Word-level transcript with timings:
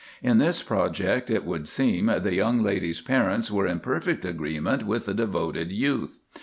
In 0.23 0.39
this 0.39 0.63
project 0.63 1.29
it 1.29 1.45
would 1.45 1.67
seem 1.67 2.07
the 2.07 2.33
young 2.33 2.63
lady's 2.63 3.01
parents 3.01 3.51
were 3.51 3.67
in 3.67 3.79
perfect 3.79 4.25
agreement 4.25 4.81
with 4.87 5.05
the 5.05 5.13
devoted 5.13 5.71
youth. 5.71 6.19